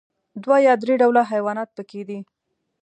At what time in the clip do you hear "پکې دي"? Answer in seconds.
1.77-2.19